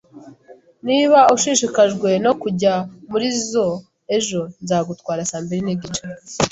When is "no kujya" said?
2.25-2.73